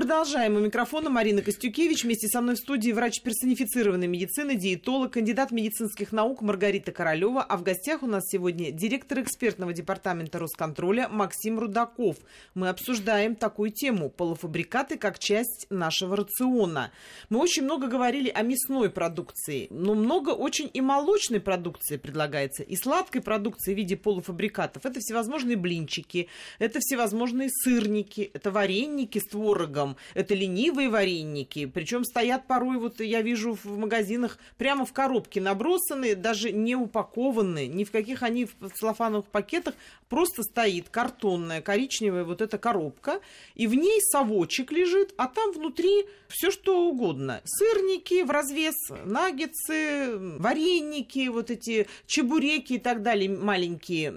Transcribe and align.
Продолжаем. 0.00 0.56
У 0.56 0.60
микрофона 0.60 1.10
Марина 1.10 1.42
Костюкевич. 1.42 2.04
Вместе 2.04 2.26
со 2.26 2.40
мной 2.40 2.54
в 2.54 2.58
студии 2.58 2.90
врач 2.90 3.20
персонифицированной 3.20 4.06
медицины, 4.06 4.56
диетолог, 4.56 5.12
кандидат 5.12 5.50
медицинских 5.50 6.10
наук 6.10 6.40
Маргарита 6.40 6.90
Королева. 6.90 7.42
А 7.42 7.58
в 7.58 7.62
гостях 7.62 8.02
у 8.02 8.06
нас 8.06 8.24
сегодня 8.26 8.70
директор 8.70 9.20
экспертного 9.20 9.74
департамента 9.74 10.38
Росконтроля 10.38 11.10
Максим 11.10 11.58
Рудаков. 11.58 12.16
Мы 12.54 12.70
обсуждаем 12.70 13.36
такую 13.36 13.72
тему– 13.72 14.08
полуфабрикаты 14.16 14.96
как 14.96 15.18
часть 15.18 15.66
нашего 15.68 16.16
рациона. 16.16 16.92
Мы 17.28 17.38
очень 17.38 17.64
много 17.64 17.86
говорили 17.86 18.30
о 18.30 18.40
мясной 18.40 18.88
продукции, 18.88 19.66
но 19.68 19.94
много 19.94 20.30
очень 20.30 20.70
и 20.72 20.80
молочной 20.80 21.40
продукции 21.40 21.98
предлагается, 21.98 22.62
и 22.62 22.74
сладкой 22.74 23.20
продукции 23.20 23.74
в 23.74 23.76
виде 23.76 23.98
полуфабрикатов. 23.98 24.86
Это 24.86 24.98
всевозможные 25.00 25.58
блинчики, 25.58 26.28
это 26.58 26.78
всевозможные 26.80 27.50
сырники, 27.50 28.30
это 28.32 28.50
вареники 28.50 29.18
с 29.18 29.26
творогом, 29.26 29.89
творогом. 29.90 29.96
Это 30.14 30.34
ленивые 30.34 30.88
вареники. 30.88 31.66
Причем 31.66 32.04
стоят 32.04 32.46
порой, 32.46 32.78
вот 32.78 33.00
я 33.00 33.22
вижу 33.22 33.56
в 33.62 33.78
магазинах, 33.78 34.38
прямо 34.58 34.84
в 34.84 34.92
коробке 34.92 35.40
набросаны, 35.40 36.14
даже 36.14 36.52
не 36.52 36.76
упакованные, 36.76 37.68
ни 37.68 37.84
в 37.84 37.90
каких 37.90 38.22
они 38.22 38.44
в 38.44 38.70
целлофановых 38.74 39.26
пакетах. 39.26 39.74
Просто 40.08 40.42
стоит 40.42 40.88
картонная 40.88 41.60
коричневая 41.60 42.24
вот 42.24 42.40
эта 42.40 42.58
коробка, 42.58 43.20
и 43.54 43.66
в 43.66 43.74
ней 43.74 44.00
совочек 44.00 44.72
лежит, 44.72 45.14
а 45.16 45.28
там 45.28 45.52
внутри 45.52 46.06
все 46.28 46.50
что 46.50 46.88
угодно. 46.88 47.40
Сырники 47.44 48.22
в 48.22 48.30
развес, 48.30 48.74
наггетсы, 49.04 50.16
вареники, 50.38 51.28
вот 51.28 51.50
эти 51.50 51.86
чебуреки 52.06 52.74
и 52.74 52.78
так 52.78 53.02
далее, 53.02 53.30
маленькие, 53.30 54.12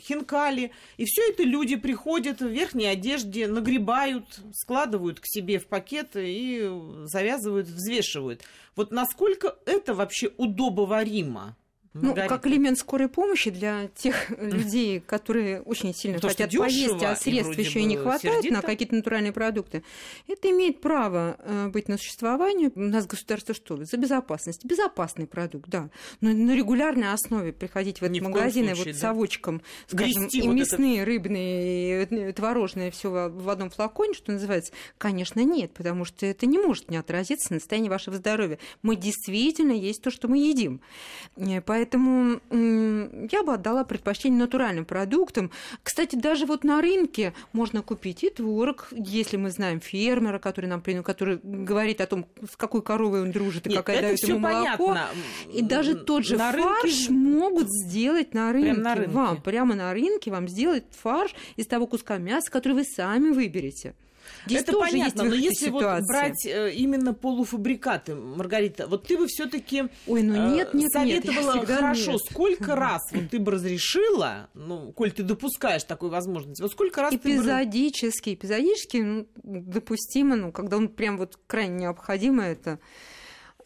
хинкали. 0.00 0.70
И 0.96 1.04
все 1.04 1.30
это 1.30 1.42
люди 1.42 1.76
приходят 1.76 2.40
в 2.40 2.46
верхней 2.46 2.86
одежде, 2.86 3.46
нагребают, 3.46 4.24
складывают 4.54 5.05
складывают 5.06 5.20
к 5.20 5.26
себе 5.26 5.58
в 5.58 5.66
пакет 5.66 6.10
и 6.14 6.68
завязывают, 7.04 7.68
взвешивают. 7.68 8.42
Вот 8.74 8.90
насколько 8.90 9.56
это 9.66 9.94
вообще 9.94 10.30
удобоваримо? 10.36 11.56
Ну, 12.02 12.14
как 12.14 12.46
элемент 12.46 12.78
скорой 12.78 13.08
помощи 13.08 13.50
для 13.50 13.88
тех 13.94 14.30
людей, 14.40 15.00
которые 15.00 15.62
очень 15.62 15.94
сильно 15.94 16.18
То, 16.18 16.28
хотят 16.28 16.52
поесть, 16.52 17.02
а 17.02 17.16
средств 17.16 17.58
еще 17.58 17.80
и 17.80 17.84
не 17.84 17.96
хватает 17.96 18.36
сердито. 18.36 18.54
на 18.54 18.62
какие-то 18.62 18.94
натуральные 18.94 19.32
продукты, 19.32 19.82
это 20.28 20.50
имеет 20.50 20.80
право 20.80 21.36
э, 21.38 21.68
быть 21.68 21.88
на 21.88 21.98
существовании. 21.98 22.70
У 22.74 22.80
нас 22.80 23.06
государство 23.06 23.54
что? 23.54 23.82
За 23.84 23.96
безопасность. 23.96 24.64
Безопасный 24.64 25.26
продукт, 25.26 25.68
да. 25.68 25.90
Но 26.20 26.32
на 26.32 26.54
регулярной 26.54 27.12
основе 27.12 27.52
приходить 27.52 28.00
в 28.00 28.04
этот 28.04 28.20
магазин 28.20 28.72
вот 28.74 28.84
да? 28.84 28.94
совочком, 28.94 29.62
скажем, 29.86 30.22
Грести 30.22 30.38
и 30.38 30.48
вот 30.48 30.54
мясные, 30.54 30.98
это... 30.98 31.06
рыбные, 31.06 32.02
и 32.04 32.32
творожные, 32.32 32.90
все 32.90 33.10
в 33.10 33.48
одном 33.48 33.70
флаконе, 33.70 34.14
что 34.14 34.32
называется, 34.32 34.72
конечно, 34.98 35.40
нет, 35.40 35.72
потому 35.72 36.04
что 36.04 36.26
это 36.26 36.46
не 36.46 36.58
может 36.58 36.90
не 36.90 36.96
отразиться 36.96 37.52
на 37.52 37.58
состоянии 37.58 37.88
вашего 37.88 38.16
здоровья. 38.16 38.58
Мы 38.82 38.96
действительно 38.96 39.72
есть 39.72 40.02
то, 40.02 40.10
что 40.10 40.28
мы 40.28 40.38
едим. 40.38 40.80
Поэтому 41.64 41.85
Поэтому 41.86 42.40
я 43.30 43.42
бы 43.44 43.54
отдала 43.54 43.84
предпочтение 43.84 44.40
натуральным 44.40 44.84
продуктам. 44.84 45.52
Кстати, 45.84 46.16
даже 46.16 46.44
вот 46.44 46.64
на 46.64 46.80
рынке 46.80 47.32
можно 47.52 47.80
купить 47.80 48.24
и 48.24 48.30
творог, 48.30 48.88
если 48.90 49.36
мы 49.36 49.50
знаем 49.50 49.80
фермера, 49.80 50.40
который 50.40 50.66
нам 50.66 50.82
который 51.02 51.38
говорит 51.42 52.00
о 52.00 52.06
том, 52.06 52.26
с 52.50 52.56
какой 52.56 52.82
коровой 52.82 53.22
он 53.22 53.30
дружит 53.30 53.66
и 53.66 53.70
Нет, 53.70 53.78
какая 53.78 54.02
дает 54.02 54.18
ему 54.20 54.40
молоко. 54.40 54.88
Понятно. 54.88 55.20
И 55.52 55.62
даже 55.62 55.94
тот 55.94 56.24
же 56.24 56.36
на 56.36 56.50
фарш 56.52 57.08
рынке... 57.08 57.12
могут 57.12 57.68
сделать 57.68 58.34
на 58.34 58.52
рынке. 58.52 58.74
Прямо 58.74 58.82
на 58.82 58.94
рынке. 58.96 59.12
Вам 59.12 59.42
прямо 59.42 59.74
на 59.76 59.92
рынке 59.92 60.30
вам 60.30 60.48
сделать 60.48 60.84
фарш 60.90 61.34
из 61.54 61.66
того 61.66 61.86
куска 61.86 62.18
мяса, 62.18 62.50
который 62.50 62.72
вы 62.72 62.84
сами 62.84 63.30
выберете. 63.30 63.94
Здесь 64.46 64.62
это 64.62 64.72
понятно, 64.78 65.24
но 65.24 65.34
если 65.34 65.66
ситуации. 65.66 66.00
вот 66.00 66.08
брать 66.08 66.46
э, 66.46 66.72
именно 66.72 67.14
полуфабрикаты, 67.14 68.14
Маргарита, 68.14 68.86
вот 68.86 69.06
ты 69.06 69.16
бы 69.16 69.26
все-таки 69.26 69.84
Ой, 70.06 70.22
ну 70.22 70.54
нет, 70.54 70.74
нет, 70.74 70.92
советовала 70.92 71.56
нет, 71.56 71.68
хорошо, 71.68 72.12
нет. 72.12 72.20
сколько 72.30 72.76
раз 72.76 73.02
вот 73.12 73.30
ты 73.30 73.38
бы 73.38 73.52
разрешила, 73.52 74.48
ну, 74.54 74.92
коль 74.92 75.12
ты 75.12 75.22
допускаешь 75.22 75.84
такую 75.84 76.10
возможность, 76.10 76.60
вот 76.60 76.70
сколько 76.72 77.02
раз 77.02 77.14
эпизодически, 77.14 78.30
ты 78.30 78.30
бы... 78.30 78.36
эпизодически 78.36 78.96
ну, 78.98 79.26
допустимо, 79.42 80.36
ну, 80.36 80.52
когда 80.52 80.76
он 80.76 80.88
прям 80.88 81.18
вот 81.18 81.38
крайне 81.46 81.76
необходимо 81.76 82.42
это 82.42 82.78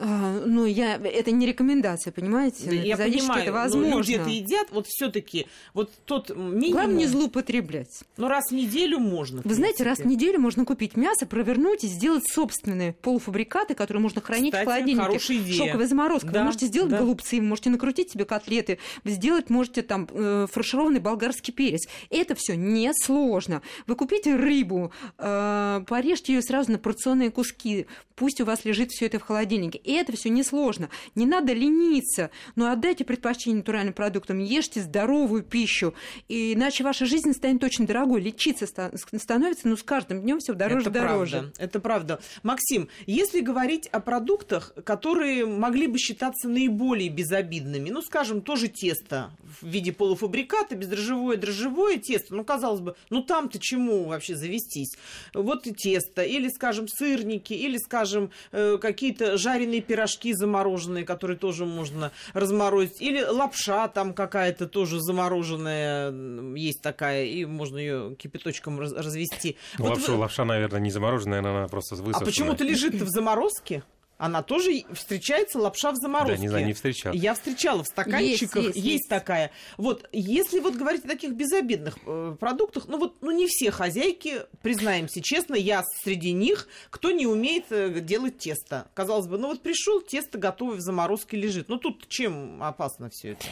а, 0.03 0.43
ну, 0.47 0.65
я, 0.65 0.97
это 0.97 1.31
не 1.31 1.47
рекомендация, 1.47 2.11
понимаете? 2.11 2.65
Да, 2.65 2.73
я 2.73 2.97
понимаю, 2.97 3.43
это 3.43 3.53
возможно. 3.53 3.97
люди 3.97 4.13
это 4.15 4.31
едят, 4.31 4.69
вот 4.71 4.87
все 4.87 5.11
таки 5.11 5.47
вот 5.75 5.93
тот 6.07 6.31
минимум... 6.31 6.73
Главное 6.73 6.97
не 6.97 7.07
злоупотреблять. 7.07 8.01
Но 8.17 8.29
раз 8.29 8.49
в 8.49 8.53
неделю 8.53 8.99
можно. 8.99 9.43
Вы 9.45 9.55
знаете, 9.55 9.85
раз 9.85 9.99
в 9.99 10.07
неделю 10.07 10.41
можно 10.41 10.65
купить 10.65 10.97
мясо, 10.97 11.27
провернуть 11.27 11.85
и 11.85 11.87
сделать 11.87 12.25
собственные 12.27 12.95
полуфабрикаты, 12.95 13.75
которые 13.75 14.03
можно 14.03 14.23
хранить 14.23 14.53
Кстати, 14.53 14.65
в 14.65 14.71
холодильнике. 14.71 15.53
Шоковая 15.53 15.87
заморозка. 15.87 16.29
Да, 16.29 16.41
вы 16.41 16.47
можете 16.47 16.67
сделать 16.67 16.91
да. 16.91 16.99
голубцы, 16.99 17.37
вы 17.37 17.43
можете 17.43 17.69
накрутить 17.69 18.11
себе 18.11 18.25
котлеты, 18.25 18.79
сделать 19.05 19.51
можете 19.51 19.83
там 19.83 20.09
э, 20.11 20.47
фаршированный 20.51 21.01
болгарский 21.01 21.53
перец. 21.53 21.87
Это 22.09 22.35
все 22.35 22.57
несложно. 22.57 23.61
Вы 23.87 23.97
купите 23.97 24.35
рыбу, 24.35 24.93
э, 25.19 25.85
порежьте 25.87 26.33
ее 26.33 26.43
сразу 26.43 26.73
на 26.73 26.79
порционные 26.79 27.31
куски, 27.31 27.87
пусть 28.21 28.39
у 28.39 28.45
вас 28.45 28.67
лежит 28.67 28.91
все 28.91 29.07
это 29.07 29.19
в 29.19 29.23
холодильнике 29.23 29.79
и 29.79 29.93
это 29.93 30.15
все 30.15 30.29
несложно. 30.29 30.91
Не 31.15 31.25
надо 31.25 31.55
лениться, 31.55 32.31
но 32.55 32.71
отдайте 32.71 33.03
предпочтение 33.03 33.57
натуральным 33.61 33.95
продуктам, 33.95 34.41
ешьте 34.41 34.83
здоровую 34.83 35.43
пищу, 35.43 35.95
иначе 36.29 36.85
ваша 36.85 37.07
жизнь 37.07 37.33
станет 37.33 37.65
очень 37.65 37.87
дорогой. 37.87 38.21
Лечиться 38.21 38.67
становится, 38.67 39.67
ну, 39.67 39.77
с 39.79 39.83
каждым 39.83 40.21
днем 40.21 40.39
все 40.39 40.53
дороже 40.53 40.91
и 40.91 40.93
дороже. 40.93 41.39
Правда, 41.39 41.53
это 41.57 41.81
правда. 41.81 42.21
Максим, 42.43 42.91
если 43.07 43.41
говорить 43.41 43.87
о 43.87 44.01
продуктах, 44.01 44.75
которые 44.85 45.47
могли 45.47 45.87
бы 45.87 45.97
считаться 45.97 46.47
наиболее 46.47 47.09
безобидными, 47.09 47.89
ну, 47.89 48.03
скажем, 48.03 48.43
тоже 48.43 48.69
тесто 48.69 49.31
в 49.63 49.67
виде 49.67 49.95
полуфабриката, 49.95 50.77
бездрожжевое, 50.77 51.39
дрожжевое 51.39 51.97
тесто, 51.97 52.35
ну, 52.35 52.45
казалось 52.45 52.81
бы, 52.81 52.97
ну, 53.09 53.23
там-то 53.23 53.59
чему 53.59 54.05
вообще 54.05 54.37
завестись? 54.37 54.95
Вот 55.33 55.67
и 55.67 55.73
тесто, 55.73 56.23
или, 56.23 56.51
скажем, 56.51 56.87
сырники, 56.87 57.55
или, 57.55 57.79
скажем, 57.79 58.10
э, 58.53 58.79
какие-то 58.81 59.37
жареные 59.37 59.81
пирожки 59.81 60.33
замороженные, 60.33 61.05
которые 61.05 61.37
тоже 61.37 61.65
можно 61.65 62.13
разморозить, 62.33 63.01
или 63.01 63.23
лапша 63.23 63.89
там 63.89 64.15
какая-то 64.15 64.67
тоже 64.67 65.01
замороженная 65.01 66.13
есть 66.55 66.83
такая, 66.83 67.25
и 67.25 67.45
можно 67.45 67.79
ее 67.79 68.15
кипяточком 68.17 68.81
развести. 68.81 69.57
Лапшу, 69.79 70.01
вот 70.01 70.09
вы... 70.09 70.15
Лапша, 70.17 70.45
наверное, 70.45 70.81
не 70.81 70.91
замороженная, 70.91 71.41
она 71.41 71.69
просто 71.69 71.97
высохшая. 71.97 72.23
А 72.23 72.25
почему-то 72.25 72.65
лежит 72.65 72.95
в 72.95 73.09
заморозке? 73.09 73.83
Она 74.21 74.43
тоже 74.43 74.85
встречается 74.93 75.59
лапша 75.59 75.93
в 75.93 75.97
заморозке. 75.97 76.37
Да, 76.37 76.43
не 76.43 76.49
знаю, 76.49 76.67
не 76.67 76.75
встречал. 76.75 77.15
Я 77.15 77.33
встречала 77.33 77.83
в 77.83 77.87
стаканчиках, 77.87 78.57
есть, 78.57 78.67
есть, 78.67 78.77
есть. 78.77 78.87
есть 78.87 79.09
такая. 79.09 79.51
Вот, 79.79 80.07
если 80.13 80.61
вот 80.61 80.75
говорить 80.75 81.07
о 81.07 81.09
таких 81.09 81.33
безобидных 81.33 81.97
э, 82.05 82.37
продуктах, 82.39 82.87
ну 82.87 82.99
вот, 82.99 83.23
ну 83.23 83.31
не 83.31 83.47
все 83.47 83.71
хозяйки, 83.71 84.43
признаемся 84.61 85.23
честно, 85.23 85.55
я 85.55 85.83
среди 86.05 86.33
них, 86.33 86.69
кто 86.91 87.11
не 87.13 87.27
умеет 87.27 87.73
э, 87.73 88.01
делать 88.01 88.37
тесто. 88.37 88.89
Казалось 88.93 89.27
бы, 89.27 89.39
ну 89.39 89.49
вот 89.49 89.63
пришел, 89.63 90.03
тесто 90.03 90.37
готовое 90.37 90.77
в 90.77 90.81
заморозке 90.81 91.39
лежит. 91.39 91.71
Ну 91.71 91.79
тут 91.79 92.07
чем 92.09 92.63
опасно 92.63 93.09
все 93.09 93.31
это? 93.33 93.47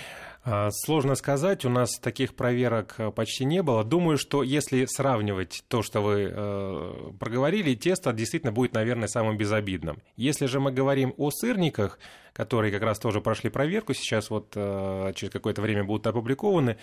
А, 0.50 0.70
сложно 0.70 1.14
сказать, 1.14 1.66
у 1.66 1.68
нас 1.68 1.98
таких 1.98 2.34
проверок 2.34 2.94
э, 2.96 3.10
почти 3.10 3.44
не 3.44 3.62
было. 3.62 3.84
Думаю, 3.84 4.16
что 4.16 4.42
если 4.42 4.86
сравнивать 4.86 5.62
то, 5.68 5.82
что 5.82 6.00
вы 6.00 6.32
э, 6.32 7.10
проговорили, 7.20 7.74
тесто 7.74 8.14
действительно 8.14 8.50
будет, 8.50 8.72
наверное, 8.72 9.08
самым 9.08 9.36
безобидным. 9.36 9.98
Если 10.16 10.46
же 10.46 10.58
мы 10.58 10.72
говорим 10.72 11.12
о 11.18 11.30
сырниках, 11.30 11.98
которые 12.32 12.72
как 12.72 12.82
раз 12.82 12.98
тоже 12.98 13.20
прошли 13.20 13.50
проверку, 13.50 13.92
сейчас 13.92 14.30
вот 14.30 14.52
э, 14.54 15.12
через 15.16 15.30
какое-то 15.30 15.60
время 15.60 15.84
будут 15.84 16.06
опубликованы, 16.06 16.78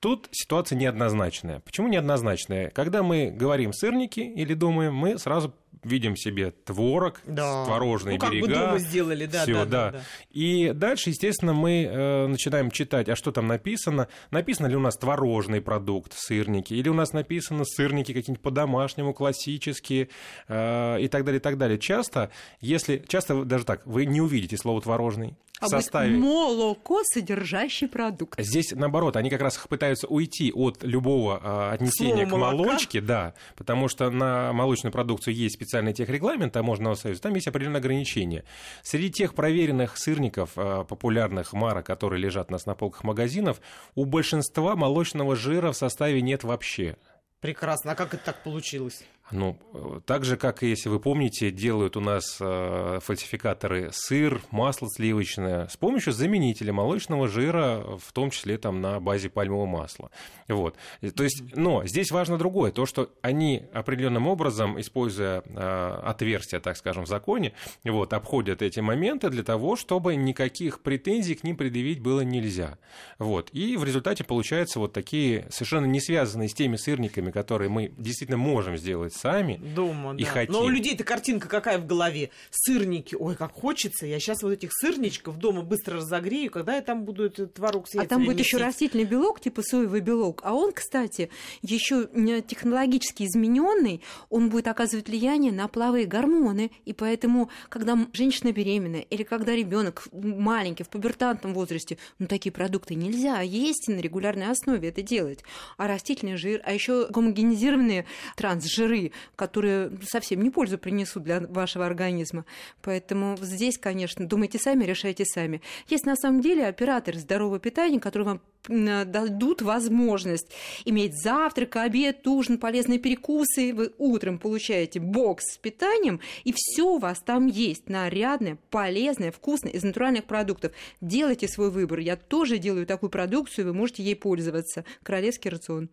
Тут 0.00 0.28
ситуация 0.32 0.78
неоднозначная. 0.78 1.60
Почему 1.60 1.86
неоднозначная? 1.88 2.70
Когда 2.70 3.02
мы 3.02 3.30
говорим 3.30 3.74
сырники 3.74 4.20
или 4.20 4.54
думаем, 4.54 4.94
мы 4.94 5.18
сразу 5.18 5.52
видим 5.82 6.16
себе 6.16 6.50
творог, 6.50 7.20
да. 7.26 7.64
творожные 7.64 8.14
ну, 8.14 8.20
как 8.20 8.30
берега. 8.32 8.46
Бы 8.46 8.54
дома 8.54 8.78
сделали, 8.78 9.26
да, 9.26 9.42
всё, 9.42 9.64
да, 9.64 9.64
да, 9.64 9.90
да, 9.90 9.98
да. 9.98 10.04
И 10.30 10.72
дальше, 10.74 11.10
естественно, 11.10 11.52
мы 11.52 11.84
э, 11.84 12.26
начинаем 12.26 12.70
читать, 12.70 13.08
а 13.08 13.16
что 13.16 13.32
там 13.32 13.46
написано. 13.46 14.08
Написано 14.30 14.66
ли 14.66 14.76
у 14.76 14.80
нас 14.80 14.96
творожный 14.96 15.60
продукт, 15.60 16.12
сырники, 16.14 16.74
или 16.74 16.88
у 16.88 16.94
нас 16.94 17.12
написано 17.12 17.64
сырники 17.64 18.12
какие-нибудь 18.12 18.42
по-домашнему, 18.42 19.14
классические 19.14 20.08
э, 20.48 21.00
и 21.00 21.08
так 21.08 21.24
далее, 21.24 21.38
и 21.38 21.42
так 21.42 21.58
далее. 21.58 21.78
Часто, 21.78 22.30
если, 22.60 23.02
часто 23.08 23.44
даже 23.44 23.64
так, 23.64 23.86
вы 23.86 24.06
не 24.06 24.20
увидите 24.20 24.56
слово 24.56 24.80
творожный, 24.82 25.36
а 25.60 25.68
составе. 25.68 26.16
Молоко 26.16 27.02
содержащий 27.04 27.86
продукт. 27.86 28.40
Здесь 28.40 28.72
наоборот, 28.72 29.16
они 29.16 29.28
как 29.28 29.42
раз 29.42 29.58
пытаются 29.58 30.06
уйти 30.06 30.52
от 30.52 30.82
любого 30.82 31.38
э, 31.42 31.74
отнесения 31.74 32.26
Слово 32.26 32.50
к 32.50 32.52
молочке, 32.52 33.00
да, 33.00 33.34
потому 33.56 33.88
что 33.88 34.10
на 34.10 34.52
молочную 34.52 34.92
продукцию 34.92 35.34
есть 35.34 35.58
специальный 35.60 35.92
техрегламент 35.92 36.54
таможенного 36.54 36.94
союза, 36.94 37.20
там 37.20 37.34
есть 37.34 37.46
определенные 37.46 37.80
ограничения. 37.80 38.44
Среди 38.82 39.10
тех 39.10 39.34
проверенных 39.34 39.98
сырников, 39.98 40.52
э, 40.56 40.84
популярных 40.88 41.52
марок, 41.52 41.84
которые 41.84 42.18
лежат 42.22 42.48
у 42.48 42.52
нас 42.52 42.64
на 42.64 42.74
полках 42.74 43.04
магазинов, 43.04 43.60
у 43.94 44.06
большинства 44.06 44.74
молочного 44.74 45.36
жира 45.36 45.72
в 45.72 45.76
составе 45.76 46.22
нет 46.22 46.44
вообще. 46.44 46.96
Прекрасно. 47.40 47.92
А 47.92 47.94
как 47.94 48.14
это 48.14 48.24
так 48.24 48.42
получилось? 48.42 49.04
Ну, 49.32 49.58
так 50.06 50.24
же, 50.24 50.36
как 50.36 50.62
и, 50.62 50.68
если 50.68 50.88
вы 50.88 50.98
помните, 50.98 51.50
делают 51.50 51.96
у 51.96 52.00
нас 52.00 52.38
э, 52.40 52.98
фальсификаторы 53.00 53.90
сыр, 53.92 54.42
масло 54.50 54.88
сливочное 54.88 55.68
с 55.68 55.76
помощью 55.76 56.12
заменителя 56.12 56.72
молочного 56.72 57.28
жира, 57.28 57.84
в 57.98 58.12
том 58.12 58.30
числе 58.30 58.58
там 58.58 58.80
на 58.80 58.98
базе 58.98 59.30
пальмового 59.30 59.66
масла. 59.66 60.10
Вот. 60.48 60.74
То 61.14 61.22
есть, 61.22 61.54
но 61.54 61.86
здесь 61.86 62.10
важно 62.10 62.38
другое, 62.38 62.72
то, 62.72 62.86
что 62.86 63.10
они 63.22 63.62
определенным 63.72 64.26
образом, 64.26 64.80
используя 64.80 65.42
э, 65.46 66.00
отверстия, 66.04 66.58
так 66.58 66.76
скажем, 66.76 67.04
в 67.04 67.08
законе, 67.08 67.52
вот, 67.84 68.12
обходят 68.12 68.62
эти 68.62 68.80
моменты 68.80 69.30
для 69.30 69.44
того, 69.44 69.76
чтобы 69.76 70.16
никаких 70.16 70.80
претензий 70.80 71.36
к 71.36 71.44
ним 71.44 71.56
предъявить 71.56 72.00
было 72.00 72.22
нельзя. 72.22 72.78
Вот. 73.18 73.50
И 73.52 73.76
в 73.76 73.84
результате 73.84 74.24
получаются 74.24 74.80
вот 74.80 74.92
такие 74.92 75.46
совершенно 75.50 75.86
не 75.86 76.00
связанные 76.00 76.48
с 76.48 76.54
теми 76.54 76.76
сырниками, 76.76 77.30
которые 77.30 77.68
мы 77.68 77.92
действительно 77.96 78.38
можем 78.38 78.76
сделать 78.76 79.19
сами 79.20 79.60
Дома, 79.74 80.14
и 80.16 80.24
да. 80.24 80.30
хотим. 80.30 80.52
Но 80.52 80.62
у 80.62 80.68
людей-то 80.68 81.04
картинка 81.04 81.48
какая 81.48 81.78
в 81.78 81.86
голове? 81.86 82.30
Сырники. 82.50 83.14
Ой, 83.14 83.36
как 83.36 83.52
хочется. 83.52 84.06
Я 84.06 84.18
сейчас 84.18 84.42
вот 84.42 84.52
этих 84.52 84.70
сырничков 84.72 85.36
дома 85.38 85.62
быстро 85.62 85.96
разогрею, 85.96 86.50
когда 86.50 86.76
я 86.76 86.82
там 86.82 87.04
буду 87.04 87.24
этот 87.26 87.54
творог 87.54 87.88
с 87.88 87.94
А 87.96 88.06
там 88.06 88.24
будет 88.24 88.38
еще 88.40 88.56
растительный 88.56 89.04
белок, 89.04 89.40
типа 89.40 89.62
соевый 89.62 90.00
белок. 90.00 90.40
А 90.44 90.54
он, 90.54 90.72
кстати, 90.72 91.30
еще 91.62 92.08
технологически 92.46 93.24
измененный, 93.24 94.00
он 94.28 94.48
будет 94.48 94.68
оказывать 94.68 95.08
влияние 95.08 95.52
на 95.52 95.68
половые 95.68 96.06
гормоны. 96.06 96.70
И 96.84 96.92
поэтому, 96.92 97.50
когда 97.68 97.98
женщина 98.12 98.52
беременная 98.52 99.02
или 99.02 99.22
когда 99.22 99.54
ребенок 99.54 100.08
маленький, 100.12 100.84
в 100.84 100.88
пубертантном 100.88 101.54
возрасте, 101.54 101.98
ну 102.18 102.26
такие 102.26 102.52
продукты 102.52 102.94
нельзя 102.94 103.40
есть 103.40 103.88
на 103.88 104.00
регулярной 104.00 104.50
основе 104.50 104.88
это 104.88 105.02
делать. 105.02 105.40
А 105.76 105.86
растительный 105.86 106.36
жир, 106.36 106.60
а 106.64 106.72
еще 106.72 107.08
гомогенизированные 107.10 108.06
трансжиры, 108.36 109.09
которые 109.36 109.92
совсем 110.08 110.42
не 110.42 110.50
пользу 110.50 110.78
принесут 110.78 111.24
для 111.24 111.40
вашего 111.40 111.86
организма. 111.86 112.44
Поэтому 112.82 113.36
здесь, 113.40 113.78
конечно, 113.78 114.26
думайте 114.26 114.58
сами, 114.58 114.84
решайте 114.84 115.24
сами. 115.24 115.60
Есть 115.88 116.06
на 116.06 116.16
самом 116.16 116.40
деле 116.40 116.66
операторы 116.66 117.18
здорового 117.18 117.58
питания, 117.58 118.00
которые 118.00 118.26
вам 118.26 118.40
дадут 118.68 119.62
возможность 119.62 120.48
иметь 120.84 121.20
завтрак, 121.20 121.76
обед, 121.76 122.26
ужин, 122.26 122.58
полезные 122.58 122.98
перекусы. 122.98 123.72
Вы 123.72 123.92
утром 123.98 124.38
получаете 124.38 125.00
бокс 125.00 125.54
с 125.54 125.58
питанием, 125.58 126.20
и 126.44 126.52
все 126.54 126.82
у 126.82 126.98
вас 126.98 127.20
там 127.20 127.46
есть. 127.46 127.88
Нарядное, 127.88 128.58
полезное, 128.70 129.32
вкусное, 129.32 129.72
из 129.72 129.82
натуральных 129.82 130.24
продуктов. 130.24 130.72
Делайте 131.00 131.48
свой 131.48 131.70
выбор. 131.70 132.00
Я 132.00 132.16
тоже 132.16 132.58
делаю 132.58 132.86
такую 132.86 133.10
продукцию, 133.10 133.66
вы 133.66 133.74
можете 133.74 134.02
ей 134.02 134.16
пользоваться. 134.16 134.84
Королевский 135.02 135.50
рацион. 135.50 135.88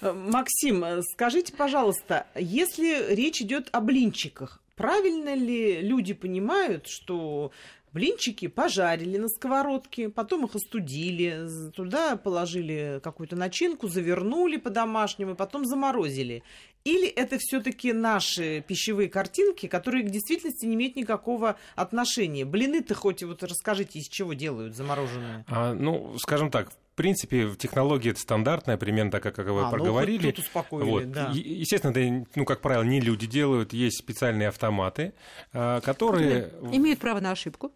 Э, 0.00 0.12
Максим, 0.12 0.84
э, 0.84 1.02
скажите, 1.02 1.52
пожалуйста, 1.52 2.26
если 2.34 3.14
речь 3.14 3.40
идет 3.40 3.68
о 3.72 3.80
блинчиках, 3.80 4.60
правильно 4.76 5.34
ли 5.34 5.80
люди 5.80 6.12
понимают, 6.12 6.86
что 6.88 7.52
блинчики 7.92 8.48
пожарили 8.48 9.18
на 9.18 9.28
сковородке, 9.28 10.08
потом 10.08 10.46
их 10.46 10.54
остудили, 10.54 11.46
туда 11.74 12.16
положили 12.16 13.00
какую-то 13.02 13.36
начинку, 13.36 13.88
завернули 13.88 14.56
по-домашнему, 14.56 15.34
потом 15.36 15.64
заморозили? 15.64 16.42
Или 16.84 17.06
это 17.06 17.36
все-таки 17.38 17.92
наши 17.92 18.64
пищевые 18.66 19.08
картинки, 19.08 19.68
которые 19.68 20.04
к 20.04 20.10
действительности 20.10 20.66
не 20.66 20.74
имеют 20.74 20.96
никакого 20.96 21.56
отношения? 21.76 22.44
Блины-то 22.44 22.94
хоть 22.94 23.22
вот 23.22 23.42
расскажите, 23.44 24.00
из 24.00 24.08
чего 24.08 24.32
делают 24.32 24.74
замороженные? 24.74 25.44
А, 25.48 25.74
ну, 25.74 26.16
скажем 26.18 26.50
так, 26.50 26.72
принципе, 27.02 27.50
технология 27.58 28.10
это 28.10 28.20
стандартная, 28.20 28.76
примерно 28.76 29.10
так, 29.10 29.22
как 29.22 29.36
вы 29.38 29.62
а, 29.62 29.70
проговорили. 29.70 30.26
Ну, 30.26 30.32
тут 30.32 30.44
успокоили, 30.44 30.88
вот. 30.88 31.10
да. 31.10 31.30
Естественно, 31.34 31.90
это, 31.90 32.26
ну, 32.36 32.44
как 32.44 32.60
правило, 32.60 32.84
не 32.84 33.00
люди 33.00 33.26
делают, 33.26 33.72
есть 33.72 33.98
специальные 33.98 34.48
автоматы, 34.48 35.12
а, 35.52 35.80
которые... 35.80 36.52
Имеют 36.70 37.00
право 37.00 37.20
на 37.20 37.32
ошибку. 37.32 37.72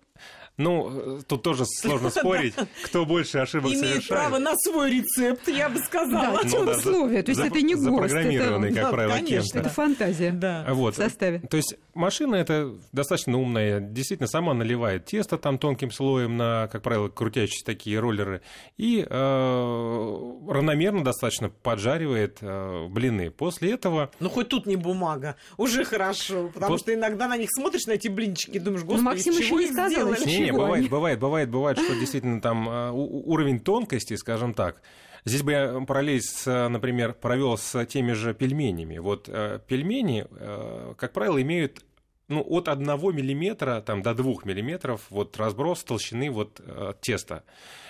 Ну, 0.56 1.20
тут 1.26 1.42
тоже 1.42 1.64
сложно 1.66 2.10
спорить, 2.10 2.54
кто 2.84 3.04
больше 3.04 3.38
ошибок 3.38 3.72
Имеет 3.72 3.88
совершает. 3.88 4.08
право 4.08 4.38
на 4.38 4.56
свой 4.56 4.90
рецепт, 4.90 5.46
я 5.48 5.68
бы 5.68 5.78
сказала. 5.80 6.40
Да, 6.42 6.48
ну, 6.50 6.64
да, 6.64 6.72
условия, 6.72 7.22
то 7.22 7.30
есть 7.30 7.42
это 7.42 7.60
не 7.60 7.74
гость. 7.74 7.84
Запрограммированный, 7.84 8.72
как 8.72 8.84
да, 8.84 8.90
правило, 8.90 9.18
кем-то. 9.18 9.58
Это 9.58 9.68
фантазия 9.68 10.30
да. 10.32 10.64
вот. 10.70 10.94
в 10.94 10.96
составе. 10.96 11.40
То 11.40 11.58
есть 11.58 11.76
машина 11.94 12.36
это 12.36 12.74
достаточно 12.92 13.38
умная, 13.38 13.80
действительно 13.80 14.28
сама 14.28 14.54
наливает 14.54 15.04
тесто 15.04 15.36
там 15.36 15.58
тонким 15.58 15.90
слоем 15.90 16.36
на, 16.36 16.68
как 16.72 16.82
правило, 16.82 17.08
крутящиеся 17.08 17.64
такие 17.64 18.00
роллеры, 18.00 18.40
и 18.78 19.06
э, 19.08 20.32
равномерно 20.48 21.04
достаточно 21.04 21.50
поджаривает 21.50 22.38
э, 22.40 22.86
блины. 22.88 23.30
После 23.30 23.72
этого... 23.72 24.10
Ну, 24.20 24.30
хоть 24.30 24.48
тут 24.48 24.66
не 24.66 24.76
бумага, 24.76 25.36
уже 25.58 25.84
хорошо, 25.84 26.50
потому 26.54 26.72
вот... 26.72 26.80
что 26.80 26.94
иногда 26.94 27.28
на 27.28 27.36
них 27.36 27.50
смотришь, 27.54 27.86
на 27.86 27.92
эти 27.92 28.08
блинчики, 28.08 28.58
думаешь, 28.58 28.84
господи, 28.84 29.02
ну, 29.04 29.10
Максим 29.10 29.34
чего 29.34 29.60
их 29.60 29.74
сделали? 30.14 30.44
Не, 30.44 30.52
бывает, 30.52 30.88
бывает, 30.88 31.18
бывает, 31.18 31.50
бывает, 31.50 31.78
что 31.78 31.94
действительно 31.94 32.40
там 32.40 32.68
а, 32.68 32.92
уровень 32.92 33.60
тонкости, 33.60 34.14
скажем 34.14 34.54
так, 34.54 34.82
Здесь 35.24 35.42
бы 35.42 35.50
я 35.50 35.80
параллель, 35.84 36.22
с, 36.22 36.68
например, 36.68 37.12
провел 37.12 37.58
с 37.58 37.84
теми 37.86 38.12
же 38.12 38.32
пельменями. 38.32 38.98
Вот 38.98 39.28
э, 39.28 39.58
пельмени, 39.66 40.24
э, 40.30 40.94
как 40.96 41.12
правило, 41.12 41.42
имеют 41.42 41.84
ну, 42.28 42.44
от 42.48 42.68
1 42.68 42.86
миллиметра 42.86 43.80
там, 43.80 44.02
до 44.02 44.14
2 44.14 44.34
миллиметров 44.44 45.02
вот, 45.10 45.36
разброс 45.36 45.82
толщины 45.82 46.30
вот, 46.30 46.60
э, 46.64 46.92
теста. 47.00 47.42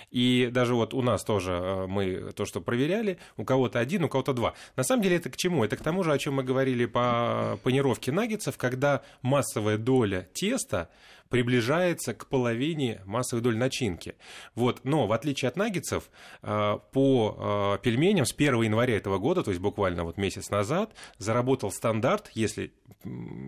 И 0.09 0.49
даже 0.51 0.73
вот 0.73 0.93
у 0.93 1.01
нас 1.01 1.23
тоже 1.23 1.85
мы 1.87 2.31
то, 2.33 2.45
что 2.45 2.61
проверяли, 2.61 3.17
у 3.35 3.43
кого-то 3.43 3.79
один, 3.79 4.05
у 4.05 4.09
кого-то 4.09 4.33
два. 4.33 4.53
На 4.75 4.83
самом 4.83 5.03
деле 5.03 5.17
это 5.17 5.29
к 5.29 5.35
чему? 5.35 5.65
Это 5.65 5.75
к 5.75 5.81
тому 5.81 6.03
же, 6.03 6.13
о 6.13 6.17
чем 6.17 6.35
мы 6.35 6.43
говорили 6.43 6.85
по 6.85 7.59
панировке 7.63 8.11
наггетсов, 8.11 8.57
когда 8.57 9.01
массовая 9.21 9.77
доля 9.77 10.27
теста 10.33 10.89
приближается 11.29 12.13
к 12.13 12.27
половине 12.27 13.01
массовой 13.05 13.41
доли 13.41 13.57
начинки. 13.57 14.15
Вот. 14.55 14.83
Но 14.83 15.07
в 15.07 15.11
отличие 15.11 15.49
от 15.49 15.57
наггетсов, 15.57 16.09
а, 16.41 16.77
по 16.77 17.35
а, 17.37 17.77
пельменям 17.77 18.25
с 18.25 18.33
1 18.33 18.61
января 18.63 18.95
этого 18.95 19.17
года, 19.17 19.43
то 19.43 19.51
есть 19.51 19.61
буквально 19.61 20.03
вот 20.03 20.17
месяц 20.17 20.49
назад, 20.49 20.93
заработал 21.17 21.71
стандарт, 21.71 22.31
если, 22.33 22.73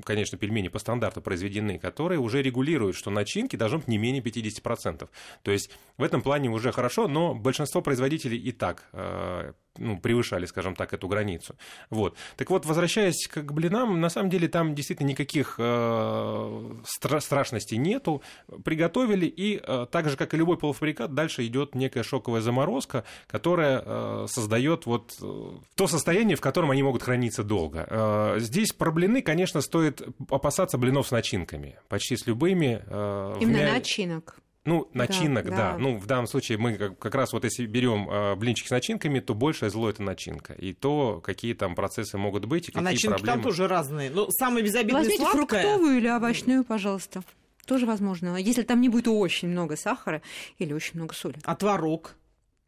конечно, 0.04 0.38
пельмени 0.38 0.68
по 0.68 0.80
стандарту 0.80 1.22
произведены, 1.22 1.80
которые 1.80 2.20
уже 2.20 2.42
регулируют, 2.42 2.96
что 2.96 3.10
начинки 3.12 3.56
должны 3.56 3.80
быть 3.80 3.88
не 3.88 3.98
менее 3.98 4.22
50%. 4.22 5.10
То 5.44 5.52
есть 5.52 5.72
в 5.98 6.04
этом 6.04 6.22
плане 6.22 6.50
уже 6.50 6.72
хорошо, 6.72 7.08
но 7.08 7.34
большинство 7.34 7.82
производителей 7.82 8.38
и 8.38 8.52
так 8.52 8.90
а, 8.94 9.54
ну, 9.80 10.00
превышали, 10.00 10.46
скажем 10.46 10.76
так, 10.76 10.94
эту 10.94 11.08
границу. 11.08 11.56
Вот. 11.90 12.16
Так 12.36 12.50
вот, 12.50 12.66
возвращаясь 12.66 13.28
к 13.28 13.42
блинам, 13.52 14.00
на 14.00 14.10
самом 14.10 14.30
деле 14.30 14.48
там 14.48 14.76
действительно 14.76 15.08
никаких 15.08 15.56
э, 15.58 15.64
стра- 15.64 17.20
страшностей 17.20 17.78
нету. 17.78 18.22
Приготовили, 18.64 19.26
и 19.26 19.62
э, 19.62 19.88
так 19.92 20.10
же, 20.10 20.18
как 20.18 20.34
и 20.34 20.38
любой 20.38 20.58
полуфабрикат, 20.58 21.14
дальше 21.14 21.46
идет 21.46 21.76
некая 21.76 22.04
шоковая 22.04 22.42
заморозка, 22.42 23.04
которая 23.28 23.82
э, 23.84 24.26
создает 24.28 24.86
вот 24.86 25.16
э, 25.22 25.52
то 25.76 25.88
состояние, 25.88 26.36
в 26.36 26.42
котором 26.42 26.72
они 26.72 26.84
могут 26.84 27.04
храниться 27.04 27.44
долго. 27.44 27.88
Э, 27.90 28.36
здесь 28.40 28.74
про 28.74 28.92
блины, 28.92 29.22
конечно, 29.22 29.62
стоит 29.62 30.02
опасаться 30.30 30.78
блинов 30.78 31.08
с 31.08 31.12
начинками. 31.12 31.78
Почти 31.88 32.16
с 32.16 32.28
любыми. 32.28 32.84
Э, 32.86 33.38
Именно 33.40 33.58
мя... 33.58 33.74
начинок. 33.74 34.40
Ну, 34.70 34.90
начинок, 34.94 35.46
да, 35.46 35.50
да. 35.50 35.72
да. 35.74 35.78
Ну, 35.78 35.98
в 35.98 36.06
данном 36.06 36.28
случае 36.28 36.58
мы 36.58 36.76
как, 36.76 37.00
как 37.00 37.16
раз 37.16 37.34
вот 37.34 37.44
если 37.44 37.66
берем 37.66 38.10
э, 38.10 38.36
блинчик 38.36 38.68
с 38.68 38.70
начинками, 38.70 39.20
то 39.20 39.34
большее 39.34 39.70
зло 39.70 39.90
это 39.90 40.04
начинка. 40.04 40.54
И 40.54 40.74
то, 40.74 41.22
какие 41.22 41.54
там 41.54 41.76
процессы 41.76 42.18
могут 42.18 42.46
быть, 42.46 42.70
и 42.70 42.72
а 42.72 42.74
какие 42.74 42.84
начинки 42.84 43.08
проблемы. 43.08 43.38
там 43.38 43.44
тоже 43.44 43.68
разные. 43.68 44.12
Ну, 44.12 44.30
самое 44.30 44.64
безобидное 44.64 45.02
Возьмите 45.02 45.24
сладкое... 45.24 45.62
фруктовую 45.62 45.98
или 45.98 46.08
овощную, 46.08 46.64
пожалуйста. 46.64 47.24
Тоже 47.66 47.86
возможно. 47.86 48.36
Если 48.36 48.64
там 48.64 48.82
не 48.82 48.90
будет 48.90 49.08
очень 49.08 49.48
много 49.50 49.76
сахара 49.76 50.22
или 50.58 50.74
очень 50.74 50.92
много 50.96 51.14
соли. 51.14 51.38
А 51.44 51.56
творог? 51.56 52.16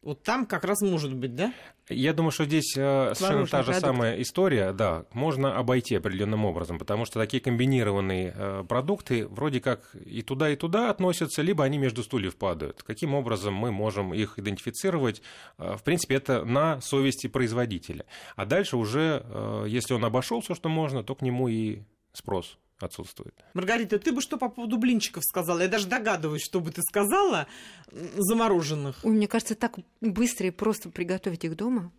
Вот 0.02 0.24
там 0.24 0.46
как 0.46 0.64
раз 0.64 0.80
может 0.80 1.14
быть, 1.14 1.36
да? 1.36 1.52
Я 1.94 2.12
думаю, 2.12 2.30
что 2.30 2.44
здесь 2.44 2.74
э, 2.76 3.12
совершенно 3.14 3.46
та 3.46 3.62
же 3.62 3.72
продукт. 3.72 3.80
самая 3.80 4.22
история, 4.22 4.72
да, 4.72 5.04
можно 5.12 5.56
обойти 5.56 5.94
определенным 5.94 6.44
образом, 6.44 6.78
потому 6.78 7.04
что 7.04 7.18
такие 7.18 7.42
комбинированные 7.42 8.34
э, 8.34 8.64
продукты 8.68 9.26
вроде 9.26 9.60
как 9.60 9.94
и 9.94 10.22
туда, 10.22 10.50
и 10.50 10.56
туда 10.56 10.90
относятся, 10.90 11.42
либо 11.42 11.64
они 11.64 11.78
между 11.78 12.02
стульев 12.02 12.36
падают. 12.36 12.82
Каким 12.82 13.14
образом 13.14 13.54
мы 13.54 13.70
можем 13.72 14.14
их 14.14 14.38
идентифицировать? 14.38 15.22
Э, 15.58 15.76
в 15.76 15.82
принципе, 15.82 16.16
это 16.16 16.44
на 16.44 16.80
совести 16.80 17.26
производителя. 17.26 18.04
А 18.36 18.46
дальше 18.46 18.76
уже, 18.76 19.24
если 19.66 19.94
он 19.94 20.04
обошел 20.04 20.40
все, 20.40 20.54
что 20.54 20.68
можно, 20.68 21.02
то 21.02 21.14
к 21.14 21.22
нему 21.22 21.48
и 21.48 21.82
спрос 22.12 22.58
отсутствует. 22.82 23.34
Маргарита, 23.54 23.98
ты 23.98 24.12
бы 24.12 24.20
что 24.20 24.38
по 24.38 24.48
поводу 24.48 24.78
блинчиков 24.78 25.24
сказала? 25.24 25.60
Я 25.60 25.68
даже 25.68 25.86
догадываюсь, 25.86 26.42
что 26.42 26.60
бы 26.60 26.70
ты 26.70 26.82
сказала 26.82 27.46
замороженных. 27.90 29.00
Ой, 29.02 29.12
мне 29.12 29.28
кажется, 29.28 29.54
так 29.54 29.78
быстро 30.00 30.46
и 30.46 30.50
просто 30.50 30.90
приготовить 30.90 31.44
их 31.44 31.56
дома. 31.56 31.92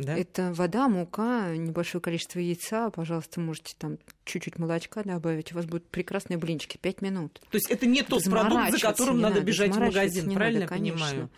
Да? 0.00 0.16
Это 0.16 0.52
вода, 0.52 0.88
мука, 0.88 1.54
небольшое 1.56 2.00
количество 2.00 2.38
яйца, 2.38 2.90
пожалуйста, 2.90 3.40
можете 3.40 3.74
там 3.78 3.98
чуть-чуть 4.24 4.58
молочка 4.58 5.02
добавить, 5.04 5.52
у 5.52 5.56
вас 5.56 5.66
будут 5.66 5.86
прекрасные 5.88 6.38
блинчики, 6.38 6.78
пять 6.78 7.02
минут. 7.02 7.40
То 7.50 7.56
есть 7.56 7.70
это 7.70 7.86
не 7.86 8.02
тот 8.02 8.24
продукт, 8.24 8.70
за 8.70 8.78
которым 8.78 9.20
надо, 9.20 9.36
надо 9.36 9.46
бежать 9.46 9.74
в 9.74 9.78
магазин, 9.78 10.32
правильно 10.32 10.60
надо, 10.60 10.74
конечно. 10.74 11.06
понимаю? 11.06 11.30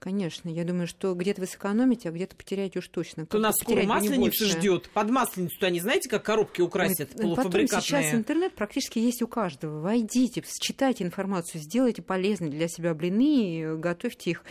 Конечно, 0.00 0.48
я 0.48 0.64
думаю, 0.64 0.86
что 0.86 1.12
где-то 1.12 1.42
вы 1.42 1.46
сэкономите, 1.46 2.08
а 2.08 2.12
где-то 2.12 2.34
потеряете 2.34 2.78
уж 2.78 2.88
точно. 2.88 3.26
То 3.26 3.38
нас 3.38 3.54
скоро 3.56 3.82
масленица 3.82 4.46
ждет. 4.46 4.88
Под 4.94 5.10
масленицу 5.10 5.56
они 5.60 5.78
знаете, 5.78 6.08
как 6.08 6.22
коробки 6.22 6.62
украсят 6.62 7.10
Ой, 7.18 7.36
Потом 7.36 7.52
сейчас 7.52 8.14
интернет 8.14 8.54
практически 8.54 8.98
есть 8.98 9.20
у 9.20 9.28
каждого. 9.28 9.80
Войдите, 9.80 10.42
читайте 10.58 11.04
информацию, 11.04 11.60
сделайте 11.60 12.00
полезные 12.00 12.50
для 12.50 12.66
себя 12.68 12.94
блины, 12.94 13.76
готовьте 13.76 14.30
их, 14.30 14.42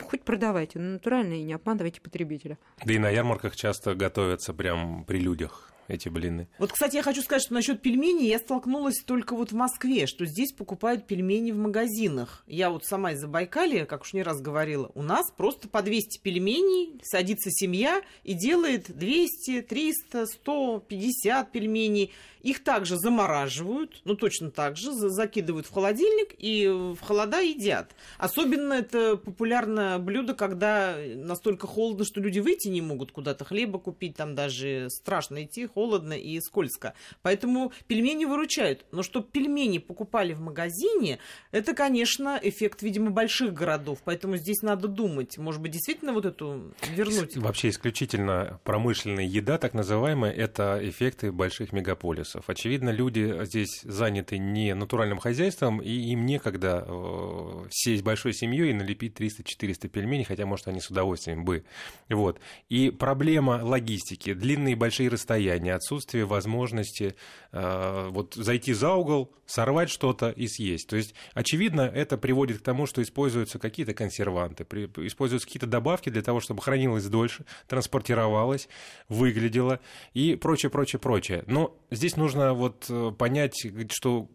хоть 0.00 0.22
продавайте, 0.22 0.78
но 0.78 0.92
натурально 0.92 1.34
и 1.34 1.42
не 1.42 1.52
обманывайте 1.52 2.00
потребителя. 2.00 2.56
Да 2.82 2.94
и 2.94 2.98
на 3.06 3.10
ярмарках 3.10 3.54
часто 3.54 3.94
готовятся 3.94 4.52
прям 4.52 5.04
при 5.04 5.20
людях 5.20 5.72
эти 5.88 6.08
блины. 6.08 6.48
Вот, 6.58 6.72
кстати, 6.72 6.96
я 6.96 7.02
хочу 7.02 7.22
сказать, 7.22 7.42
что 7.42 7.54
насчет 7.54 7.80
пельменей 7.82 8.28
я 8.28 8.38
столкнулась 8.38 9.02
только 9.04 9.34
вот 9.34 9.52
в 9.52 9.54
Москве, 9.54 10.06
что 10.06 10.26
здесь 10.26 10.52
покупают 10.52 11.06
пельмени 11.06 11.52
в 11.52 11.56
магазинах. 11.56 12.44
Я 12.46 12.70
вот 12.70 12.84
сама 12.84 13.12
из 13.12 13.20
Забайкалья, 13.20 13.84
как 13.84 14.02
уж 14.02 14.12
не 14.12 14.22
раз 14.22 14.40
говорила, 14.40 14.90
у 14.94 15.02
нас 15.02 15.30
просто 15.30 15.68
по 15.68 15.82
200 15.82 16.20
пельменей 16.20 17.00
садится 17.02 17.50
семья 17.50 18.02
и 18.24 18.34
делает 18.34 18.96
200, 18.96 19.62
300, 19.62 20.26
150 20.26 21.52
пельменей. 21.52 22.12
Их 22.46 22.62
также 22.62 22.96
замораживают, 22.96 24.00
ну 24.04 24.14
точно 24.14 24.52
так 24.52 24.76
же, 24.76 24.92
закидывают 24.92 25.66
в 25.66 25.72
холодильник 25.72 26.32
и 26.38 26.68
в 26.68 27.00
холода 27.00 27.40
едят. 27.40 27.90
Особенно 28.18 28.74
это 28.74 29.16
популярное 29.16 29.98
блюдо, 29.98 30.32
когда 30.32 30.96
настолько 31.16 31.66
холодно, 31.66 32.04
что 32.04 32.20
люди 32.20 32.38
выйти 32.38 32.68
не 32.68 32.80
могут 32.80 33.10
куда-то 33.10 33.44
хлеба 33.44 33.80
купить, 33.80 34.14
там 34.14 34.36
даже 34.36 34.86
страшно 34.90 35.42
идти, 35.42 35.66
холодно 35.76 36.14
и 36.14 36.40
скользко. 36.40 36.94
Поэтому 37.20 37.70
пельмени 37.86 38.24
выручают. 38.24 38.86
Но 38.92 39.02
чтобы 39.02 39.26
пельмени 39.30 39.76
покупали 39.76 40.32
в 40.32 40.40
магазине, 40.40 41.18
это, 41.50 41.74
конечно, 41.74 42.40
эффект, 42.42 42.80
видимо, 42.80 43.10
больших 43.10 43.52
городов. 43.52 43.98
Поэтому 44.02 44.38
здесь 44.38 44.62
надо 44.62 44.88
думать. 44.88 45.36
Может 45.36 45.60
быть, 45.60 45.72
действительно 45.72 46.14
вот 46.14 46.24
эту 46.24 46.72
вернуть? 46.94 47.36
Вообще 47.36 47.68
исключительно 47.68 48.58
промышленная 48.64 49.26
еда, 49.26 49.58
так 49.58 49.74
называемая, 49.74 50.32
это 50.32 50.80
эффекты 50.82 51.30
больших 51.30 51.74
мегаполисов. 51.74 52.48
Очевидно, 52.48 52.88
люди 52.88 53.44
здесь 53.44 53.82
заняты 53.82 54.38
не 54.38 54.74
натуральным 54.74 55.18
хозяйством, 55.18 55.82
и 55.82 55.90
им 55.90 56.24
некогда 56.24 56.86
э, 56.88 57.66
сесть 57.70 58.02
большой 58.02 58.32
семьей 58.32 58.70
и 58.70 58.72
налепить 58.72 59.20
300-400 59.20 59.88
пельменей, 59.88 60.24
хотя, 60.24 60.46
может, 60.46 60.68
они 60.68 60.80
с 60.80 60.88
удовольствием 60.88 61.44
бы. 61.44 61.64
Вот. 62.08 62.40
И 62.70 62.88
проблема 62.88 63.60
логистики, 63.62 64.32
длинные 64.32 64.74
большие 64.74 65.10
расстояния, 65.10 65.65
не 65.66 65.70
отсутствие 65.70 66.24
возможности 66.24 67.16
э, 67.52 68.08
вот 68.10 68.34
зайти 68.34 68.72
за 68.72 68.94
угол, 68.94 69.32
сорвать 69.46 69.90
что-то 69.90 70.30
и 70.30 70.46
съесть. 70.46 70.88
То 70.88 70.96
есть, 70.96 71.14
очевидно, 71.34 71.82
это 71.82 72.16
приводит 72.16 72.58
к 72.58 72.62
тому, 72.62 72.86
что 72.86 73.02
используются 73.02 73.58
какие-то 73.58 73.94
консерванты, 73.94 74.64
при, 74.64 74.86
используются 75.06 75.46
какие-то 75.46 75.66
добавки 75.66 76.08
для 76.08 76.22
того, 76.22 76.40
чтобы 76.40 76.62
хранилось 76.62 77.04
дольше, 77.06 77.44
транспортировалось, 77.68 78.68
выглядело 79.08 79.80
и 80.14 80.36
прочее, 80.36 80.70
прочее, 80.70 81.00
прочее. 81.00 81.44
Но 81.46 81.76
здесь 81.90 82.16
нужно 82.16 82.54
вот 82.54 82.86
э, 82.88 83.12
понять, 83.16 83.66
что 83.90 84.28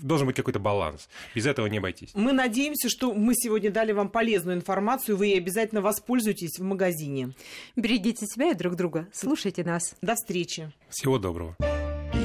должен 0.00 0.26
быть 0.26 0.36
какой-то 0.36 0.58
баланс. 0.58 1.08
Без 1.34 1.46
этого 1.46 1.66
не 1.66 1.78
обойтись. 1.78 2.10
Мы 2.14 2.32
надеемся, 2.32 2.88
что 2.88 3.12
мы 3.12 3.34
сегодня 3.34 3.70
дали 3.70 3.92
вам 3.92 4.08
полезную 4.08 4.56
информацию. 4.56 5.16
Вы 5.16 5.28
ей 5.28 5.38
обязательно 5.38 5.80
воспользуетесь 5.80 6.58
в 6.58 6.62
магазине. 6.62 7.34
Берегите 7.76 8.26
себя 8.26 8.50
и 8.50 8.54
друг 8.54 8.76
друга. 8.76 9.08
Слушайте 9.12 9.64
нас. 9.64 9.94
До 10.02 10.14
встречи. 10.14 10.72
Всего 10.90 11.18
доброго. 11.18 11.56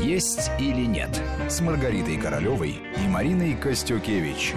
Есть 0.03 0.49
или 0.59 0.85
нет 0.85 1.09
с 1.49 1.61
Маргаритой 1.61 2.17
Королевой 2.17 2.75
и 3.03 3.07
Мариной 3.07 3.55
Костюкевич. 3.55 4.53